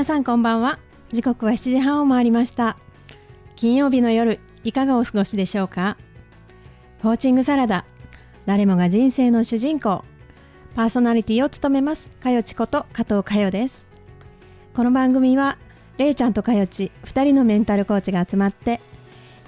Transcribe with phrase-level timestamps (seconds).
[0.00, 0.78] 皆さんこんばんは。
[1.12, 2.78] 時刻は7時半を回りました。
[3.54, 5.98] 金曜日の夜いかがお過ごしでしょうか？
[7.02, 7.84] フォーチングサラダ。
[8.46, 10.02] 誰もが人生の主人公。
[10.74, 13.86] パーソナリティを務めますかよちこと加藤かよです。
[14.74, 15.58] この番組は
[15.98, 18.80] れいちゃんとかよち2人のメンタルコーチが集まって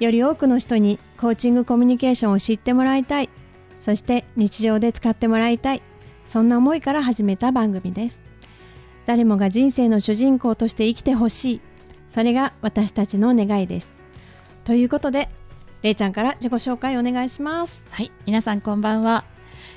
[0.01, 3.31] より多くの人にコーチングコミュニケーションを知ってもらいたい。
[3.79, 5.83] そして日常で使ってもらいたい。
[6.27, 8.21] そんな思いから始めた番組です。
[9.07, 11.61] 誰もが人生の主人公として生きてほしい。
[12.09, 13.91] それが私たちの願いです。
[14.65, 15.29] ということで
[15.83, 17.87] れいちゃんから自己紹介お願いします。
[17.91, 18.13] はい。
[18.27, 19.25] 皆さんこんばんは。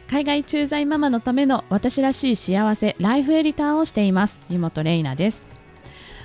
[0.07, 4.39] 海外駐在ママのための私らしい幸せライフエリターをしています。
[4.49, 5.47] 湯本玲奈です。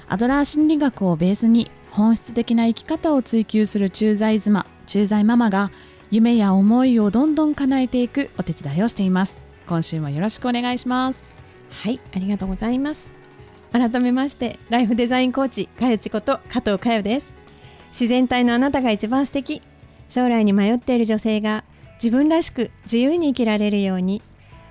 [0.08, 5.70] アドラー心理学をベースに本質的な生き方を追求する駐在妻駐在ママが
[6.10, 9.40] 夢や思いをどんどん叶えていくお手伝いをしています。
[9.66, 11.39] 今週もよろしくお願いします。
[11.70, 13.10] はいありがとうございます。
[13.72, 17.34] 改めましてライフデザインコーチかよちこと加藤かよです。
[17.90, 19.62] 自然体のあなたが一番素敵。
[20.08, 21.64] 将来に迷っている女性が
[22.02, 24.22] 自分らしく自由に生きられるように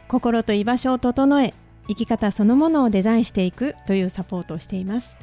[0.10, 1.54] 心と居場所を整え
[1.88, 5.20] 生き方そのものをデザインしていくというサポートをしています。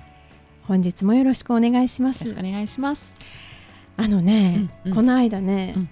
[0.67, 2.23] 本日もよろしくお願いします。
[2.23, 3.15] よろしくお願いします。
[3.97, 5.89] あのね、うんうん、この間ね、うん、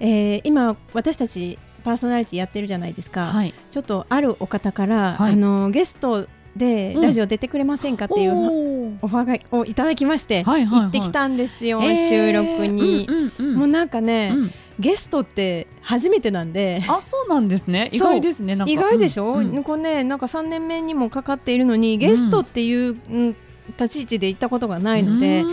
[0.00, 9.50] えー、今私たちパーソナリティやってるじゃないですか、はい、ちょっとあるお方から、はい、あのゲストでラジオ出てくれませんかっていう、オファー。
[9.50, 16.82] がをいただきまして、はいはいはい、行ってきたんですよ、えー、収録に、うんうんうん、もうなんかね、うん、ゲストって初めてなんで。
[16.88, 17.90] あそうなんですね。
[17.94, 23.36] 意外ですね意外でしょ、うん、こうねなんか3年目にもかかっているのにゲストっていう、うん、
[23.78, 25.44] 立ち位置で行ったことがないので、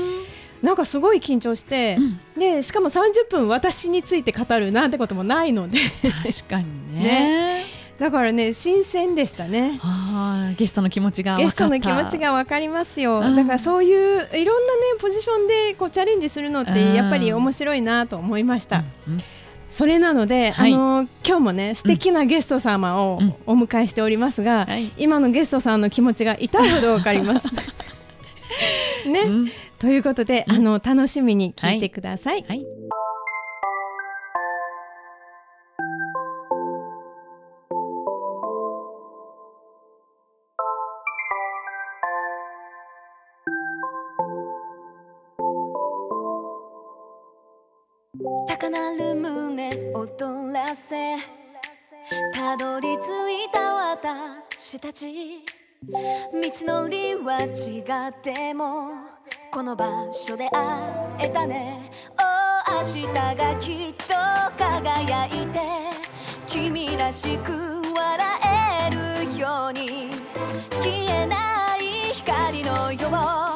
[0.63, 1.97] なんかすごい緊張して、
[2.35, 5.78] うん、でしかも30分私について語るなんてこともないので。
[6.01, 7.03] 確かにね。
[7.62, 7.84] ね。
[8.00, 9.79] だからね新鮮でしたね。
[10.57, 19.22] ゲストの気持ちがゲストの気持ちが分かりますよ、うん、だからそういういろんなねポジションでこうチャレンジするのってやっぱり面白いなと思いました、うんうん、
[19.69, 27.47] それなので、はい、あの今日もね素敵なゲスト様をお迎えしておりますが、今のゲストさんの気持ちが痛いほど分かります。
[29.07, 29.52] ね、
[29.84, 32.46] ということで、あの楽しみに聞いてください。
[32.48, 32.66] はい、はい。
[48.48, 51.18] 高鳴る胸躍らせ
[52.34, 55.44] たどり着いた私たち。
[55.92, 55.92] 道
[56.66, 59.03] のりは違っても
[59.53, 61.91] この場所で会えたね。
[62.18, 63.06] お明日
[63.36, 64.16] がきっと
[64.58, 65.59] 輝いて
[66.47, 67.52] 君らしく
[67.96, 68.28] 笑
[68.90, 70.09] えるように。
[70.81, 73.09] 消えない光のよ
[73.50, 73.53] う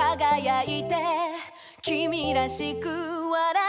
[0.00, 0.96] 輝いて
[1.82, 3.62] 君らしく笑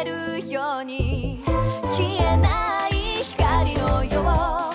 [0.00, 1.44] えるように。
[1.44, 2.92] 消えない
[3.22, 4.22] 光のよ
[4.62, 4.65] う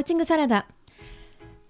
[0.00, 0.66] ーチングサラダ。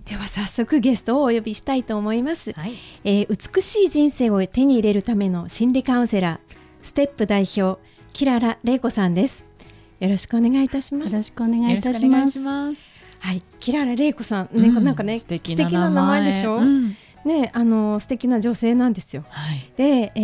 [0.09, 2.75] では早速ゲストをお呼びしたいと思います、はい。
[3.05, 7.81] えー美しい人生を手に入れるための心理カウンセラーステップ代表
[8.13, 9.47] キララ玲子さんです。
[10.01, 11.13] よろしくお願いいたします。
[11.13, 12.39] よろしくお願いいたします。
[13.19, 13.43] はい。
[13.61, 16.97] キララ玲子さんね、なんかね素敵な名前名前でしょ、うん。
[17.25, 19.25] ねあの素敵な女性なんですよ。
[19.29, 19.71] はい。
[19.77, 20.21] で、え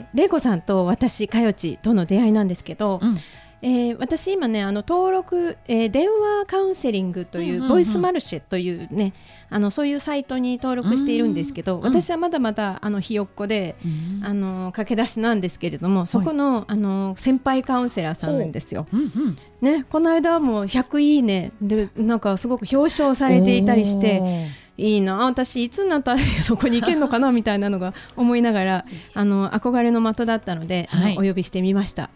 [0.00, 3.18] ー、玲子さんと私かよちとの出会いなんですけど、うん
[3.62, 9.12] えー私今ねあの登録、えー電話カウンセリングという,、ボイスマルシェというね
[9.50, 14.20] あのそういうサイトに登録しているんですけど、ん私はまだまだあのひよっこで、うん。
[14.22, 18.86] あの駆け出しなんですけれどもそこの,、あの先輩カウンセラーさんなんですよ。
[18.92, 19.36] うんうん。
[19.60, 24.48] ね、この間も100いいねでなんかすごく表彰されていたりして
[24.78, 28.84] いいな私いつになったら そこに行けるのかなみたいなのが思いながら
[29.14, 31.18] あの憧れの的だったので、はい。
[31.18, 32.08] お呼びしてみました。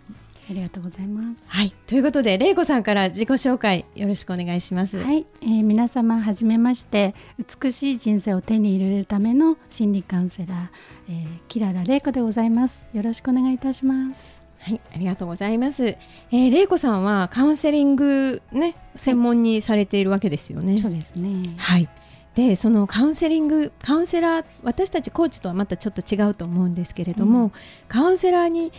[0.50, 1.29] ありがとうございます。
[1.46, 4.99] はい、ということで、玲子さんから自己紹介よろしくお願いします。
[4.99, 7.14] はい、えー皆様はじめまして
[7.62, 10.69] 美しい人生を手に入れるための心理カウンセラー、
[11.08, 15.88] えー、キララ玲子でございますよろしくお願いいたしますはい、ありがとうございます。
[15.88, 20.79] えー、玲子さんはカウンセリングね、専門にされているわけですよね。
[20.79, 21.88] そうですねはい。
[22.35, 27.52] で、そのカウンセリング、カウンセラー、私たちコーチとはまたちょっと違うと思うんですけれども、うん
[27.88, 28.73] カウンセラーに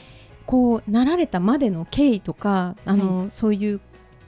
[0.46, 3.82] こうなられたまでの経緯とか、あの、そういう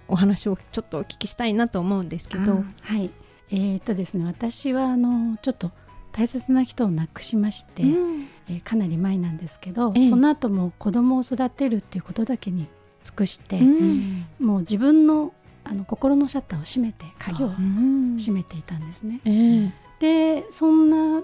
[0.08, 2.64] お話をちょっとお聞きしたいなと思うんですけど。
[2.82, 3.12] はい。
[3.50, 5.72] えー、っとですね私はあのちょっと
[6.12, 8.28] 大切な人を亡くしまして、うん。
[8.50, 10.10] えーかなり前なんですけど、ええ。
[10.10, 12.68] その後も子供を育てるっていうことだけに
[13.04, 14.26] 尽くして、うん。
[14.40, 15.34] もう自分の
[15.64, 18.18] あの心のシャッターを閉めて鍵をうん。
[18.18, 19.22] 閉めていたんですね。
[19.26, 21.24] えーでそんな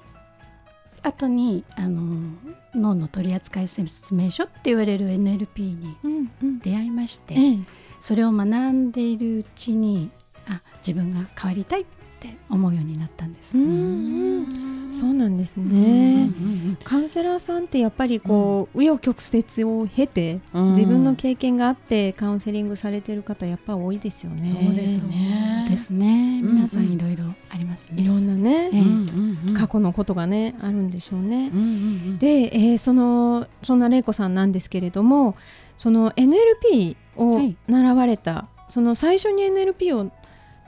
[1.03, 2.31] 後にあの
[2.73, 6.59] 脳の取扱説明書って言われる NLP にうんうん。
[6.59, 7.63] 出会いまして、えー
[7.99, 10.11] それを学んでいるうちに
[10.45, 11.85] あ自分が変わりたいっ
[12.31, 13.57] て思うようになったんです。
[13.57, 14.47] うん
[14.91, 16.23] そうなんですうんね。
[16.23, 16.25] う
[16.73, 24.55] んカウンセラーさんってやっぱりこう、紆余曲折を経て、うん自分の経験があってカウンセリングされてる方やっぱ多いですよね。
[24.65, 26.41] そうですねですね。
[26.43, 28.03] うん皆さんいろいろありますね。
[28.03, 31.49] いろんなね、ええうんうんうん過去のことがねあるんでしょうね。
[31.53, 31.67] うんうんう
[32.13, 35.35] んで、えーそのそんな玲子さんなんですけれども、
[35.77, 40.11] その NLP をはい習われた、その最初に NLP を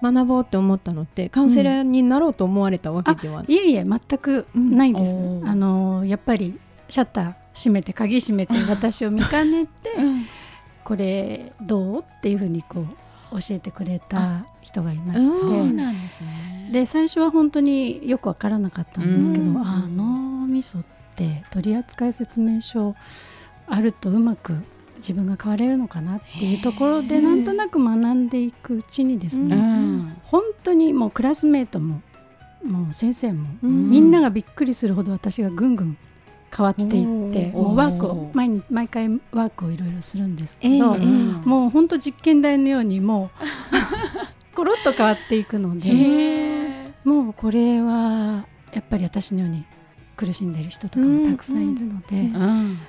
[0.01, 5.17] 学ぼうって思ったのってカウンセラーになろうと思われたわけでは、いえいえ全くないです。
[5.17, 5.47] うん。
[5.47, 6.59] あのやっぱり
[6.89, 10.25] シャッター閉めて鍵閉めて 私を見かねてうん。
[10.83, 12.85] これどうっていうふうにこ
[13.31, 15.73] う教えてくれた人がいましうんそうて。
[15.73, 16.69] なんですね。
[16.71, 20.83] で最初は本当によくわからなかったんですけど、あ脳みそっ
[21.15, 22.95] て取扱説明書
[23.67, 24.57] あるとうまく
[25.07, 30.17] 自分が変われるのかなっていうところでなんとなく学んでいくうちにですね、うん。
[30.23, 32.01] 本当にもうクラスメートも
[32.63, 33.91] もう先生も、うん。
[33.91, 35.97] みんながびっくりするほど私がぐんぐん
[36.55, 36.89] 変わっていっ
[37.33, 43.29] てもうワークおをー毎日毎回ワークをいろいろするんですええけど、ええもう本当実験台のようにもう
[44.55, 45.89] コロッと変わっていくので。
[45.89, 49.63] へもうこれはやっぱり私のように
[50.17, 52.79] 苦しんでる人とかもたくさんいるので、ーうん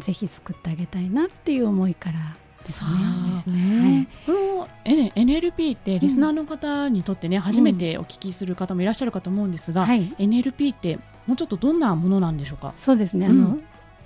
[0.00, 2.90] ぜひ救ってあげたいなっていう思いからですね。
[3.30, 4.08] ですね。
[4.26, 12.72] この NLP ってリスナーの方にとってね、初めてお聞きする方もいらっしゃるかと思うんですが、はい、NLP ってもうちょっとどんなものなんでしょうか？
[12.76, 13.26] そうですね。
[13.26, 13.58] あの、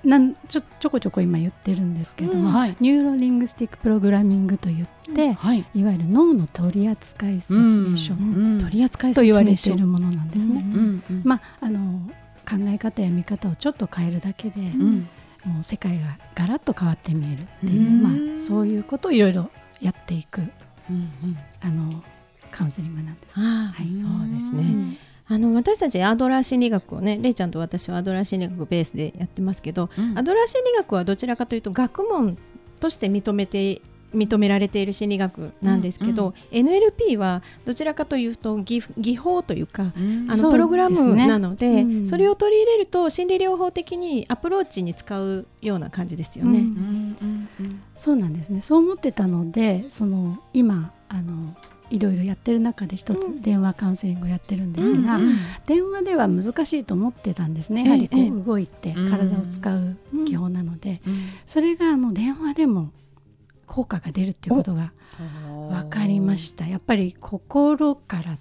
[0.04, 5.64] なんちょちょこちょこ今言ってるんですけども、うんはい Neuro Linguistic Programming といって、はい。
[5.74, 10.62] いわゆる脳の取扱説明書うん取扱説と言われて明書いるものなんですね。
[10.64, 12.00] うんうんうんまああの
[12.48, 15.08] 考え方や見方をちょっと変えるだけで、うん
[15.44, 18.02] もう世界がガラッと変わって見えるっていう、うん。
[18.02, 20.42] まあ、そういうことをいろいろやっていく
[20.90, 22.02] うんあの
[22.50, 23.38] カウンセリングなんです。
[23.38, 23.86] はい。
[23.98, 24.62] そうですね。
[24.62, 24.96] うん。
[25.28, 30.18] あの私たちアドラー心理学をねれいちゃんと私はアドラー心理学ベースでやってますけど、うん。
[30.18, 32.36] アドラー心理学はどちらかというと学問
[32.80, 33.80] として認めて
[34.14, 40.26] 認められている心理学なんですけど、NLP はどちらかというと技技法というか、うん。
[40.30, 42.06] あのプログラムなのでうん。
[42.06, 46.58] それを取り入れると心理療法的にアプローチに使うような感じですよね。
[46.58, 47.80] うんうんうんうん。
[47.96, 48.62] そうなんですね。
[48.62, 51.54] そう思ってたのでその今あの
[51.90, 53.42] いろいろやってる中で一つうん。
[53.42, 55.34] 電話カウンセリングをやってるんですが、うん
[55.66, 57.84] 電話では難しいと思ってたんですね。
[57.84, 61.18] やはりこええう動いてうん体を使う技法なので、うん。
[61.46, 62.90] それがあの電話でも
[63.72, 64.92] 効果が出るっていうことが
[65.68, 68.38] 分かりましたやっぱり心から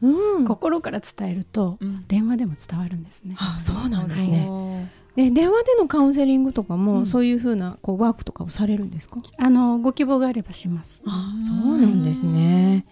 [0.00, 3.36] うん心から伝えるとうん電話でも伝わるんですね。
[3.38, 4.48] あそうなんですね。
[4.48, 4.90] ね。
[5.14, 9.20] で電話でのカウンセリングとかうんもそういうふうなこうワークとかをされるんですか？
[9.38, 11.02] あのご希望があればします。
[11.06, 12.86] あそうなんですね。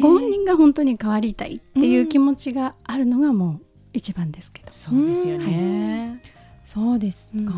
[0.00, 3.60] ご本人が本当に変わりたいっていう気持ちがあるのがもう
[3.92, 4.72] 一番ですけど。
[4.72, 6.22] そうですよね。
[6.64, 7.54] そうですか。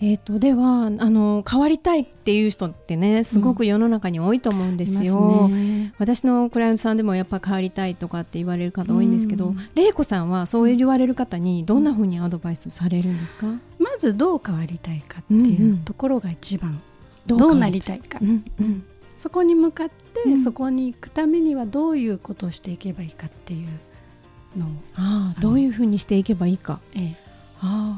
[0.00, 5.00] うんえー、とではあの変わりたいっていう人ってねすごく世の中に多いと思うんですよ。
[5.00, 5.94] いますね。
[5.98, 9.58] 私のクライアントさんでもやっぱ変わりたいとかって言われる方多いんですけど、うん。
[9.74, 13.46] 玲子さんはそう言われる方にどんな風にアドバイスされるんですか？
[13.78, 16.80] まずどう変わりたいかってうんいううんところが一番、
[17.26, 18.44] どうなりたいか、うん。
[18.60, 18.84] うん。
[19.18, 20.38] そこに向かって、うん。
[20.38, 23.68] そこに行くためにはどういうことをしていけばいいかっていう
[24.58, 26.80] のを、ああどういう風にしていけばいいか。
[26.94, 27.29] ええ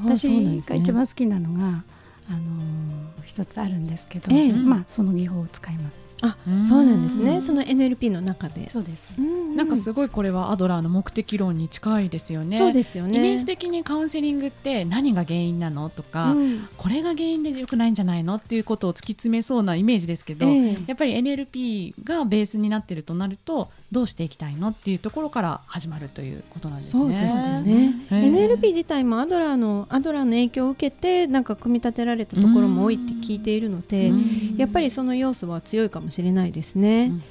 [0.05, 1.85] 私そうなんですねが一番好きなのが、
[2.29, 2.83] あのー
[3.25, 6.09] 一つあるんですけど、ええまあその技法を使います。
[6.23, 7.41] あうんそうなんですね。
[7.41, 8.69] その NLP の中で。
[8.69, 9.13] そうです。
[9.57, 12.59] なんかすごいこれはアドラーの目的論に近いですよね。
[12.59, 13.19] そうですよね。
[13.19, 26.93] イメージ的にカウンセリングって何が原因なのとか、うんこれが原因で良くないんじゃないのっていうことを突き詰めそうなイメージですけど、ええやっぱり NLP がベースになってるとなるとどうしていきたいのっていうところから始まるということなんですね。
[26.93, 27.95] そうですね。
[28.11, 37.07] NLP 自体もアドラーのアドラーの影響を受けてなんか組み立てられたところも多いって聞いているので、うんやっぱりその要素は強いかもしれないですね。
[37.07, 37.23] うんうん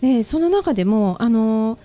[0.00, 1.78] でその中でもあの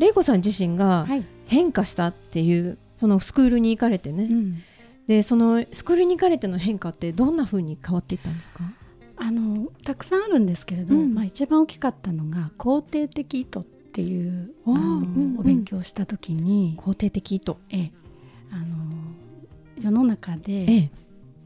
[0.00, 1.24] 玲子さん自身がはい。
[1.46, 4.62] 変化したっていうそのスクールに行かれてね、うん
[5.08, 8.60] でそのスクールに行かれての変化ってどんな風に変わっていったんですか？
[9.22, 11.14] あのたくさんあるんですけれど、うん。
[11.14, 15.38] まあ一番大きかったのが肯定的意図っていうああーの、うんうん。
[15.38, 17.54] お勉強をした時に、肯定的意図。
[17.70, 17.92] ええ
[18.52, 18.66] あの
[19.80, 20.90] 世の中えでえ、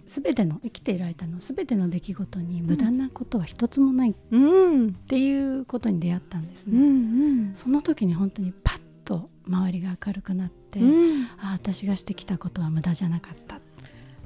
[0.07, 4.39] 全ての生きている間の全ての出来事に無駄なことは一つもないっう
[4.77, 4.93] ん。
[4.95, 6.79] ていうことに出会ったんですうね。
[6.79, 7.53] ん。
[7.57, 11.25] その時に本当にパッと周りが明るくなって、うん。
[11.39, 13.61] ああ私がしてきたことは無駄じゃなかった。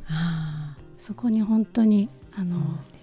[0.07, 2.57] あそこに本当にあの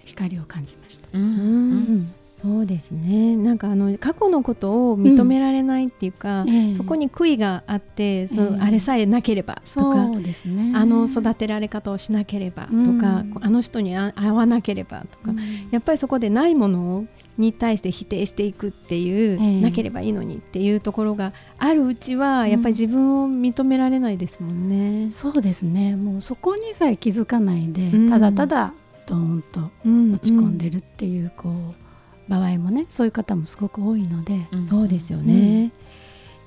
[0.04, 1.08] 光を感じました。
[1.12, 1.22] うん。
[1.22, 2.14] あ、うん。
[2.36, 3.34] そうですね。
[3.34, 6.74] なんかあの過去のことを認められないっていうか、ええ。
[6.74, 8.62] そこに悔いがあってそう、ええ。
[8.62, 10.72] あれさえなければとかそうですね。
[10.74, 13.30] あの育てられ方をしなければとか、うん。
[13.30, 15.38] こうあの人にあ合わなければとか、うん。
[15.70, 17.06] やっぱりそこでないものを
[17.38, 19.60] に対して否定していくっていう、ええ。
[19.62, 22.50] なければいいのにっていうところがあるうちは、うん。
[22.50, 25.08] やっぱり自分を認められないですもんね。
[25.10, 25.96] そうですね。
[25.96, 28.10] もうそこにさえ気づかないで、うん。
[28.10, 28.74] ただただ
[29.06, 34.66] ドーンとうん落ち込んでるっていうこう場合もねそういう方もすごく多いので、うん。
[34.66, 35.72] そうですよね。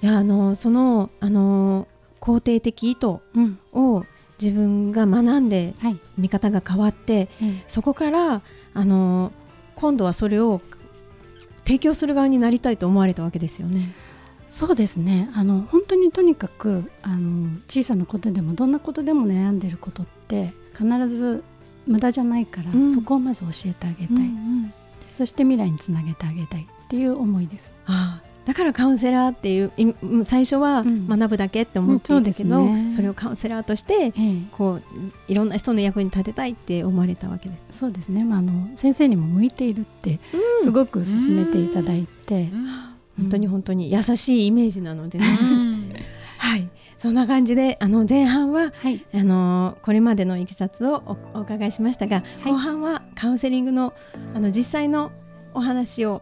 [0.01, 1.87] いやあのそのあの
[2.21, 3.59] 肯定的意図うん。
[3.73, 4.03] を
[4.41, 5.99] 自分が学んではい。
[6.17, 8.41] 見方が変わってえそこから
[8.73, 9.31] あの
[9.75, 10.61] 今度はそれを
[11.65, 13.93] 提供する側になりたいと思われたわけですよね。
[14.49, 15.29] そうですね。
[15.35, 21.43] あの本当にとにかくあの小さなことでもどんなことでも悩んでることって必ず
[21.89, 22.93] 無駄じゃないから、うん。
[22.93, 24.73] そこをまず教えてあげたい、うん
[25.11, 27.75] そして未来につなげてあげたいっていう思いです。
[27.85, 31.07] ああだからカウンセラーっていう最初はうん。
[31.07, 32.91] 学ぶだけって思っていたけど、うんそうですね。
[32.93, 34.47] それをカウンセラーとしてええ。
[34.53, 34.81] こう
[35.27, 37.79] いろんな人の役に立てたいって思われたわけです。
[37.79, 40.21] そうですね、まあ、あの先生にも向いているって
[40.61, 42.49] すごく勧めていただいて、
[43.17, 45.37] 本当に本当に優しいイメージなのでね。
[45.41, 45.93] うん。
[46.39, 46.69] はい、
[46.99, 51.01] そんな感じであの前半ははい、あのこれまでのいきさつを
[51.33, 53.93] おお伺いしましたが、後半はカウンセリングの
[54.35, 55.13] あの実際の
[55.53, 56.21] お話を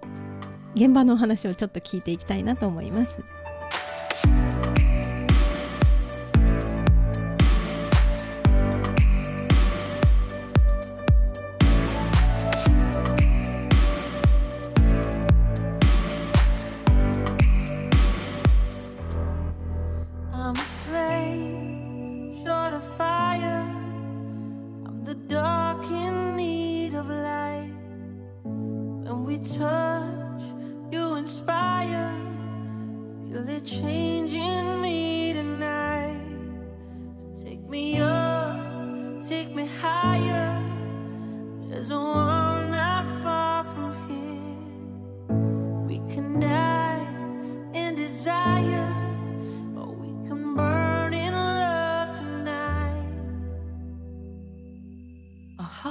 [0.76, 3.24] 現場のお話をちょっと聞いていきたいなと思います。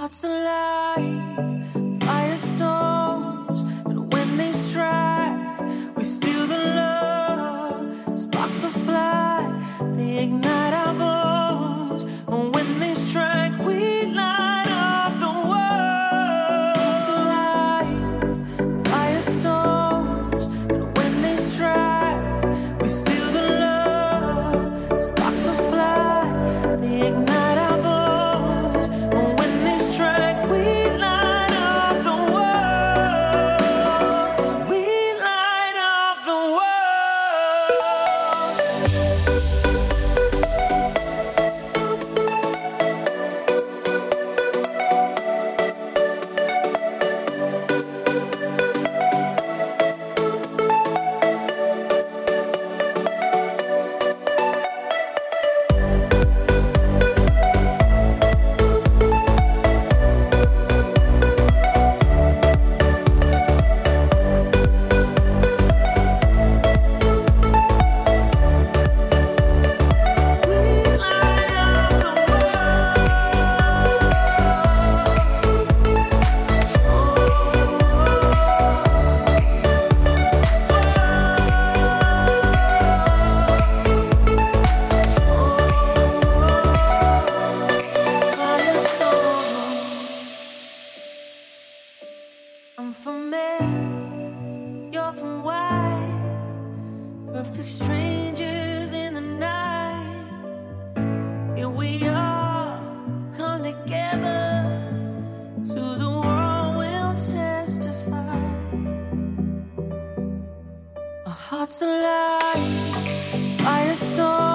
[0.01, 1.86] Hearts alive,
[111.83, 112.59] like
[113.59, 114.46] firestorm.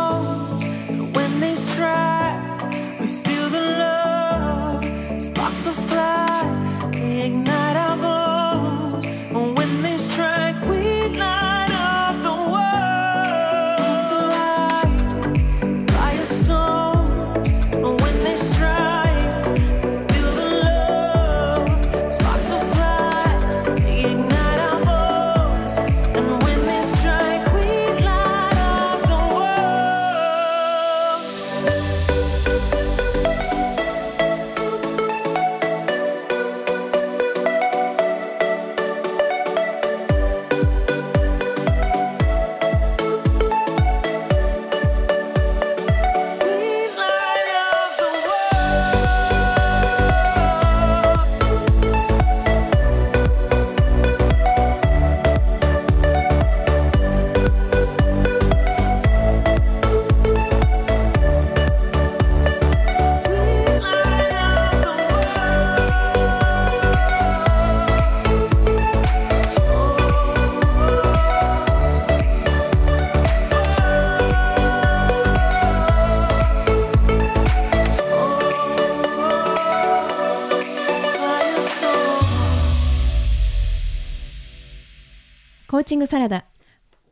[86.12, 86.44] サラダ。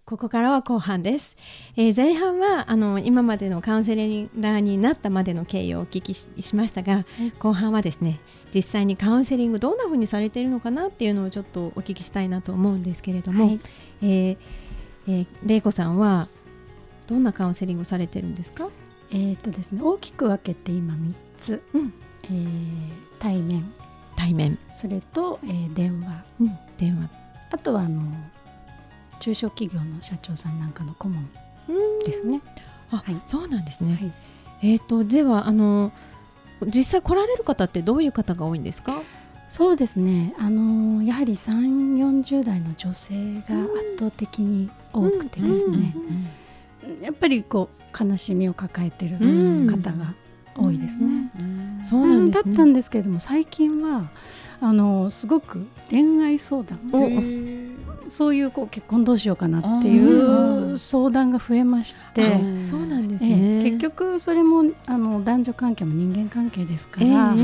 [0.04, 1.38] ここからは後半です、
[1.78, 7.06] えー前半はあの今までのカウンセリングになったまでの経緯をお聞きししましたが、
[7.40, 8.20] 後半はですね
[8.54, 13.60] 実際にカウンセリングどんな風にされているのかなっていうのをちょっとお聞きしたいなと思うんですけれども、はい。
[14.02, 14.38] えー
[15.08, 16.28] えー、玲子さんは
[17.08, 18.68] どんなカウンセリングをされてるんですか、
[19.12, 21.94] えーとですね、大きく分けて今3つ、うん。
[22.24, 22.50] えー
[23.18, 23.72] 対面。
[24.18, 26.26] 対面、それと、えー電話。
[26.42, 27.10] うん、電話。
[27.52, 28.02] あとはあの
[29.20, 31.30] 中小企業の社長さんなんかの顧問
[32.06, 32.42] ですね。
[32.92, 33.22] あ、はい。
[33.26, 34.14] そうなんですね、はい。
[34.72, 35.92] えっ、とではあの
[36.66, 39.02] 実際来られる方ってどういう方が多いんですか？
[39.50, 45.96] そうですね、あのやはり3、40代の女性が圧倒的に多くてですね、
[47.02, 47.70] やっぱりこ
[48.02, 49.68] う悲しみを抱えてるうん。
[49.68, 50.14] 方が
[50.56, 51.32] 多いですね。
[51.82, 52.32] そうなんね。
[52.32, 54.12] だったんですけれども最近は
[54.62, 57.08] あのすごく恋愛相談お
[58.10, 67.36] そういうこう結婚どうしようかなっていう相談が増えまして、あそうなんですえね、え結局それもあの男女関係も人間関係ですから、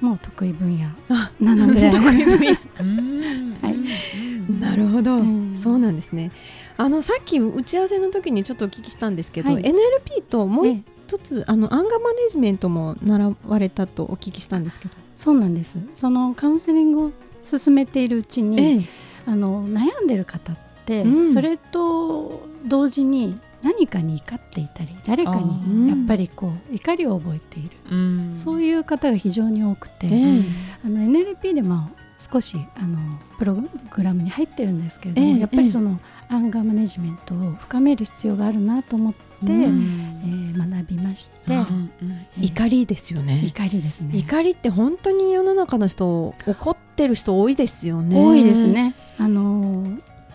[0.00, 1.88] もう得意分野あなので。
[1.90, 2.46] 得意分野。
[3.62, 4.60] はい。
[4.60, 6.30] なるほど、うんそうなんですね。
[6.76, 9.62] あのさっき打ち合わせの時にちょっとお聞きしたんですけど、はい。
[9.62, 10.82] NLP ともうええ。
[11.06, 15.78] 一つあのアンガーマネジメントも習われたとお聞きしたんですけど、そうなんです。
[15.94, 17.10] そのカウンセリングを
[17.44, 18.84] 進めているうちに、ええ
[19.26, 21.32] あの悩んでる方って、うん。
[21.32, 28.34] それと同時に何かに怒っていたり誰かにやっぱりこう怒りを覚えている、うん。
[28.34, 30.42] そういう方が非常に多くて、ええ。
[30.84, 32.98] あの NLP でも少しあの
[33.38, 33.56] プロ
[33.90, 40.20] グラムに入ってるんですけれども、ええやっぱりそのアンガーマネジメントを深める必要があるなと思って、うん。
[40.24, 42.12] えー学びまして、あうんうん。
[42.38, 43.42] えー怒りですよね。
[43.44, 44.16] 怒りですね。
[44.16, 48.16] 怒りって本当に世の中の人怒ってる人多いですよね。
[48.18, 48.94] 多いですね。
[49.18, 49.86] あの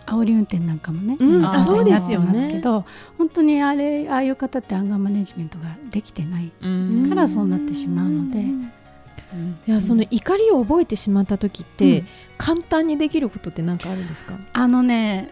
[0.06, 2.52] 煽り運転なんかもね、うんあそうですよね。
[2.52, 2.84] けど、
[3.17, 7.06] 本当にあれああいう方ってアンガーマネジメントができてないうん。
[7.08, 9.60] からそうなってしまうので、うん。
[9.67, 12.08] いやその怒りを覚えてしまった時って、うん。
[12.38, 14.34] 簡単にできることって何かあるんですか？
[14.54, 15.30] あのね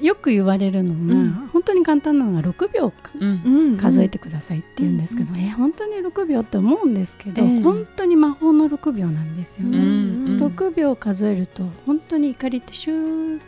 [0.00, 1.32] よく言われるのが、うん。
[1.52, 3.76] 本当に簡単なのが6秒うん。
[3.76, 7.60] 数えてくださいって言うんですけど、え本当に6秒って思うんですけど、ええ。
[7.60, 9.78] 本当に魔法の6秒なんですよね。
[9.78, 10.42] うんうん。
[10.42, 13.40] 6秒数えると本当に怒りってシューっ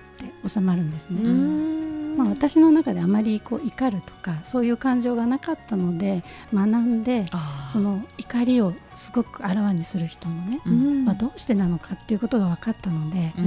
[0.43, 1.88] て収まるんですね。
[2.23, 7.25] うんまあ、私の中であまりこう怒るとかそういう感情がなかったので学んで
[7.73, 11.05] その怒りをすごくあらわにする人のね、うん。
[11.05, 13.43] まあ、どうしてなのかっていうことが分かったので、う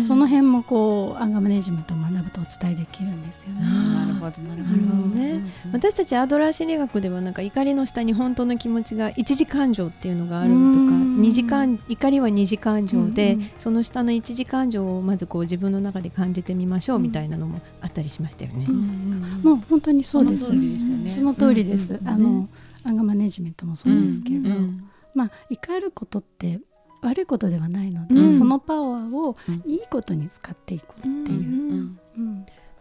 [0.00, 0.04] ん。
[0.04, 3.60] その辺もこうアンガーマネジメントを学ぶとお伝えできるんですよね。
[3.60, 11.20] なるほどなるほどなるほどね私たちアドラー心理学ではなんか怒りの下に本当の気持ちが一時感情っていうのがあるとかうん。
[11.20, 13.50] 二次感怒りは二次感情で、うんうん。
[13.58, 18.66] その下の一時感情をまずこう自分の中で感じてみましょうみたいなのもあったりしましたよね。
[18.68, 20.46] うんもう本当にそうです。
[20.46, 21.94] その通りですよねその通りです。
[21.94, 22.48] うんうんあの、
[22.84, 26.60] アンガーマネジメントもそうですけど、うんまあ怒ることって
[27.02, 31.96] 悪いことではないので、うんそのパワーをうんいいことに使っていこうっていう。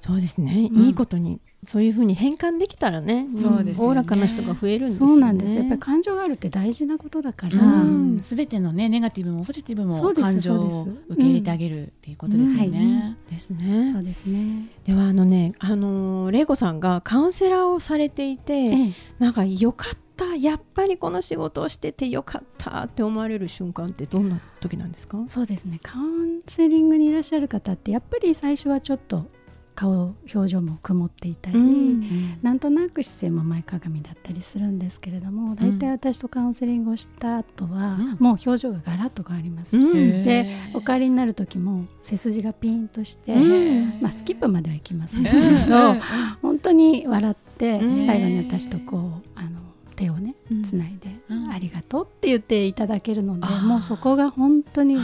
[0.09, 5.13] うんうんそうですね、うんいいことにそういうふうに変換できたらねそうですよねおおらかな人が増えるんですよね。
[5.13, 5.55] そうなんです。
[5.55, 13.17] やっぱり感情があるって大事なことだから、うんすべてのねネガティブもポジティブも感情を受け入れてあげるっていうことですよね。
[13.27, 13.91] ですね。
[13.93, 14.67] そうですね。
[14.83, 25.17] ではあのねあのー玲子さんがカウンセラーをされていて、ええなんかよかったやっぱりこの仕事をしててよかったって思われる瞬間ってどんな時なんですか？
[25.27, 25.79] そうですね。
[25.81, 29.33] カウンセリングにいらっしゃる方ってやっぱり最初はちょっと
[29.75, 32.37] 顔表情も曇っていたり、うん。
[32.41, 38.17] なんとなく姿勢も前かがみだったりするんですけれども、大体私とカウンセリングをした後は、うん。
[38.19, 39.77] もう表情がガラッと変わります。
[39.77, 40.77] うんへでー。
[40.77, 45.69] お帰りになる時も背筋がピンとして、うんまあ、スキップまではいきませんけうん。
[45.69, 46.01] ど、
[46.41, 48.05] 本当に笑ってうん。
[48.05, 49.59] 最後に私とこうあの
[49.95, 50.63] 手をねうん。
[50.63, 54.97] つないで、うんありがとうって言っていただけるのでもうそこが本当に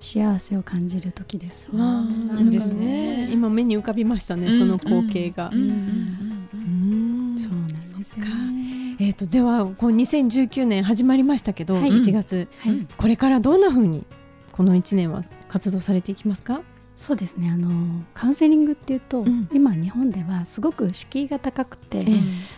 [0.00, 1.70] 幸せを感じる時です。
[1.72, 3.28] わあうんなんですね。
[3.32, 5.50] 今目に浮かびましたね、その光景が。
[5.52, 7.38] うんうんうんうん。
[7.38, 8.96] そうなんですかね。
[9.00, 11.90] えー、とではこう2019年始まりましたけど、はい。
[11.90, 14.04] 1月はい、これからどんな風に
[14.52, 16.62] この1年は活動されていきますか？
[16.96, 17.50] そうですね。
[17.50, 19.48] あのカウンセリングっていうと、うん。
[19.52, 22.02] 今日本ではすごく敷居が高くて、え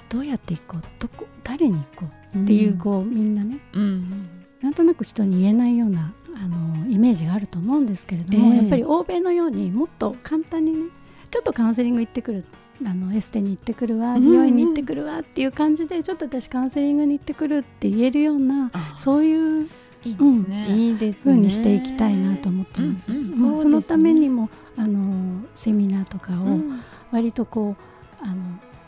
[0.09, 3.61] どうやっていこうどこ誰に行こうっていう、こうみんなね。
[3.72, 8.57] うんなんとなく人に言えないようなあのイメージがあると思うんですけれども、ええ。
[8.59, 10.90] やっぱり欧米のようにもっと簡単にね
[11.31, 12.44] ちょっとカウンセリング行ってくる
[12.85, 19.68] あのエステに行ってくるわうん美容院に行ってくるわっていう感じで、ちょっと私カウンセリングに行ってくるって言えるようなあそういう
[20.05, 20.77] いいですね。
[20.77, 21.35] いいですね。
[21.35, 23.11] 風にしていきたいなと思ってます。
[23.12, 23.61] うんうんまあそすね。
[23.62, 26.81] そのためにもあのセミナーとかをうん。
[27.11, 27.77] 割とこ
[28.23, 28.37] うあの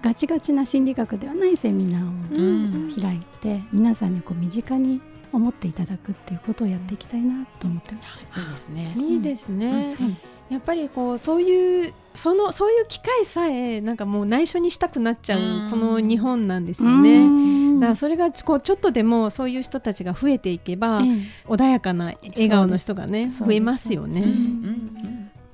[0.00, 2.90] ガチガチな心理学ではないセミナーをうん。
[3.00, 8.18] 開いて皆さんにこう身近に思っていただくっていうことをやっていきたいなと思ってます。
[8.40, 8.96] いいですね。
[8.98, 9.96] いいですね。
[9.98, 17.20] はいやっぱりこうそういうそのそういう機会さえなんかもう内緒にしたくなっちゃうこの日本なんですよね。
[17.20, 21.04] うんだからそれがこうちょっとでもそういう人たちが増えていけば、え
[21.48, 24.24] 穏やかな笑顔の人がね増えますよね。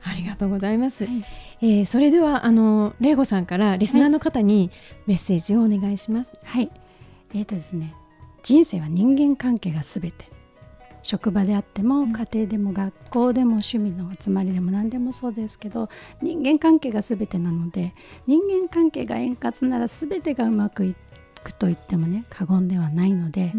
[0.03, 1.05] ありがとうございます。
[1.05, 1.25] えはい
[1.61, 4.71] えーそれではあのレイゴさんからリスナーの方に
[5.07, 6.37] メッセージをお願いします。
[6.43, 6.73] はい。
[7.35, 7.95] えーとですね、
[8.49, 10.31] 人生は人間関係がすべて。
[11.03, 15.89] 職場であってもん家庭でも学校でも趣味の集まりでも何でもそうですけど
[16.23, 17.95] 人間関係がすべてなので
[18.27, 20.97] 人間関係が円滑ならすべてがうまくい
[21.45, 23.53] くと言ってもね過言ではないので、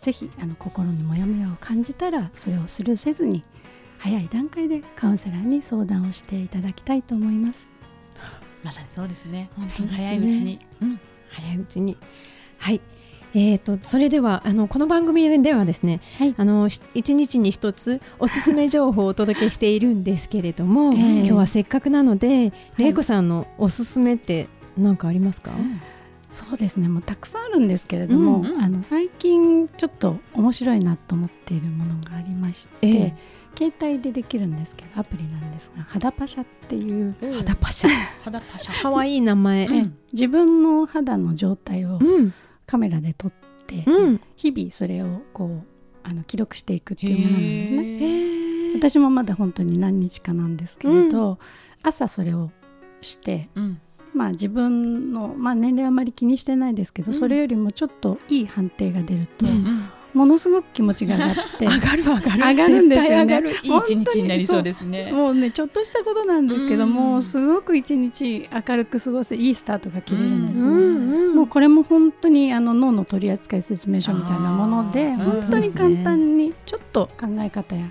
[0.00, 3.44] ぜひあの心にモヤモヤを感じたらそれをスルーせずに
[3.98, 7.70] 早い段階でカウンセラーに相談をしていただきたいと思います。
[8.64, 9.50] まさにそうですね。
[9.54, 10.60] 本当ですね早いうちに。
[10.82, 11.00] うん
[11.30, 11.96] 早いうちに。
[12.58, 12.80] はい。
[13.34, 16.34] えー、とそれではあのこの番組ではですね、はい。
[16.36, 21.00] あのし一日に一つおすすめ情報をお届けしているんですけれども、 ええ。
[21.18, 25.52] 今日はせっかくなので、玲子さんのおすすめって何かありますか？
[26.30, 26.88] そうですね。
[26.88, 28.60] もうたくさんあるんですけれども、うんうん。
[28.62, 33.14] あの最近ちょっと面白いなと思っているものがありまして、ええ。
[33.56, 37.90] 携帯でできるんですけどアプリなんですが肌パシャっていう、肌パシャ、
[38.24, 38.82] 肌パシャ。
[38.82, 39.66] 可愛い名前。
[39.66, 39.74] うん。
[39.74, 42.32] ええ自分の肌の状態をうん、
[42.70, 43.32] カメラで撮っ
[43.66, 45.62] て、うん、日々それをこう
[46.04, 48.78] あの記録していくっていうものなんですね。
[48.78, 51.40] 私もまだ本当に何日かなんですけれど、
[51.82, 52.52] 朝それを
[53.00, 53.80] してうん。
[54.14, 57.18] まあ自分の、まあ、年齢はあまり気にしてないですけど、うん。
[57.18, 62.48] それよりもちょっといい判定が出ると、うんものすごく気持ちが上がって上がる上がる。
[62.48, 63.50] 上がるんですよね。
[63.62, 65.12] いい一日になりそうですね。
[65.12, 67.22] もうねちょっとしたことなんですけども、うん。
[67.22, 70.68] すごく一日明るく過ごせいいスタートが切れるんですね。
[70.68, 77.90] うもうこれも本当にあの脳の取扱説明書みたいなもので本当に簡単にちょっと考え方や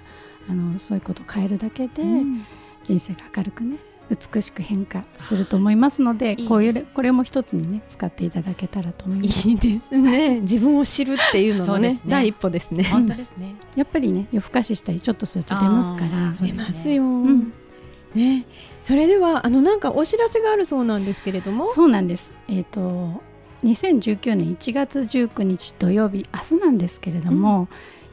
[0.49, 2.45] あのそういうことを変えるだけでうん。
[2.84, 3.77] 人生が明るくね
[4.10, 9.50] 美しく変化すると思いますのでいいですこういうこれも一つにね使っていただけたらと思います。
[9.50, 10.41] いいですね。
[10.41, 12.84] 自分を知るっていうののねね第一歩ですね。
[12.86, 13.56] 本当ですね。
[13.76, 17.04] やっぱりね夜更かししたりちょっとすると出ますかあら出ますよ。
[17.04, 17.54] ん
[18.15, 18.45] ね、
[18.82, 21.67] それではあのなんかお知らせがあるそうなんですけれども。
[21.72, 22.34] そうなんです。
[22.48, 23.22] えっ、と
[23.63, 27.67] 2019年1月19日土曜日明日なんですけれども、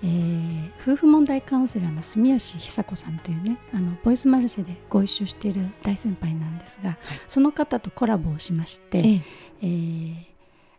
[0.07, 0.47] えー
[0.87, 9.23] 夫婦問題カウンセラーの住吉久子さんというねあのボイスマルシェでご一緒している大先輩なんですが、その方とコラボをしまして、ええ、
[9.63, 10.15] えー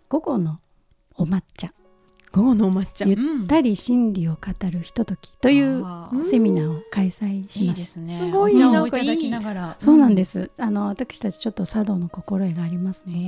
[0.07, 0.61] 午後の
[1.15, 1.73] お抹茶
[2.31, 3.05] 午後のお抹茶。
[3.05, 4.39] ゆったり心理を語
[4.71, 5.83] るひとときという
[6.23, 7.79] セミナーを開催しいいます。
[7.81, 8.15] ですね。
[8.15, 9.75] すごいなんかい。
[9.79, 10.51] そうなんですす。
[10.57, 13.23] あの私たちちょっと茶道の心得がありますので、へ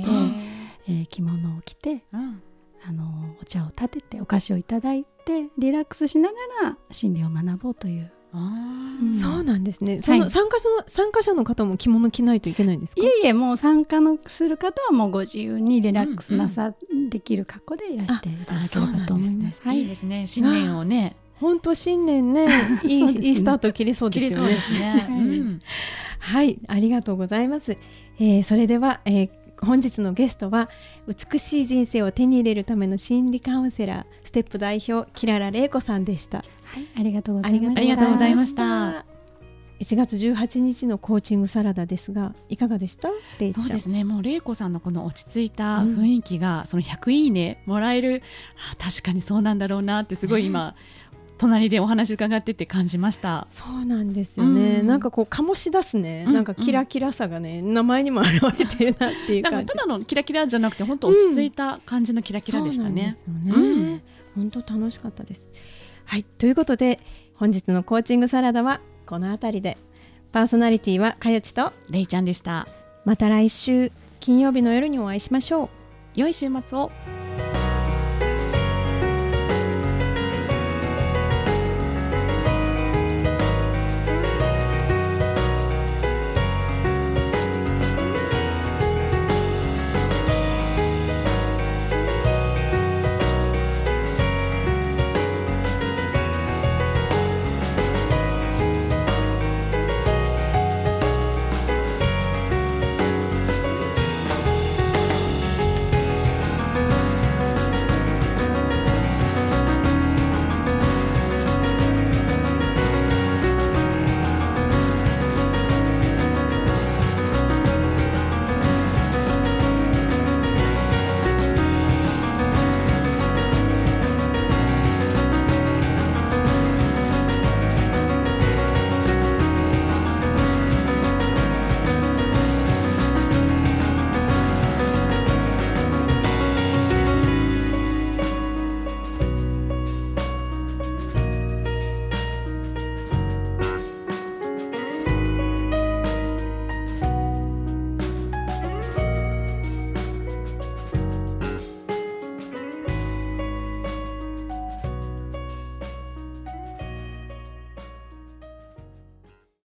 [0.88, 2.42] えー着物を着てーうん
[2.86, 3.04] あの
[3.40, 10.00] お茶を立ててお菓子をいただいてリラックスしながら心理を学ぼうという、あうんそうなんですね。
[10.00, 13.02] そのはい参加者の参加者の方も着物着ないといけないんですか？
[13.02, 13.06] い。
[13.06, 16.74] えいえもう参加のする方はもうご自由にリラックスなさ、
[17.10, 19.60] できる格好でいらしていただければと思います。
[19.62, 20.26] ーはいいいですね。
[20.26, 22.46] 新年をね、本当新年ね、
[22.84, 24.58] いいねいいスタート切れそう切ですよねね。
[25.08, 25.58] はいうん
[26.22, 27.76] はい、ありがとうございます。
[28.18, 29.30] えーそれでは、えー
[29.62, 30.70] 本日のゲストは
[31.10, 36.38] 美しい人生を手に入れるための心理カウンセラーステップ代表キララ玲子さんでした。
[36.38, 36.44] は
[36.78, 37.80] い、ありがとうございました。
[37.80, 39.04] ありがとうございました。
[39.80, 43.08] 1月18日のコーチングサラダですがいかがでした？
[43.40, 43.64] レイちゃん。
[43.64, 44.04] そうですね。
[44.04, 48.22] もう玲子さんのこの落ち着いた雰囲気が、その100いいねもらえる。
[48.72, 50.76] あ確かにそうなんだろうなってすごい今、
[51.40, 53.46] 隣でお話伺ってて感じました。
[53.48, 54.86] そうなんですよね、うん。
[54.86, 59.56] なんかこう醸し出すね、うんなんかキラキラさがね名前にも表れてるなっていう感じ。
[59.56, 63.16] なんかただのキラキラじゃなくて本当落ち着いた感じのキラキラでしたね。
[63.26, 64.02] ね、
[64.34, 65.48] 本当楽しかったです。
[66.04, 66.24] はい。
[66.24, 67.00] ということで
[67.34, 69.78] 本日のコーチングサラダはこの辺りで。
[70.32, 72.68] パーソナリティはかよちとレイちゃんでした。
[73.04, 75.68] また来週金曜日の夜にお会いしましょう。
[76.14, 77.19] 良い週末を。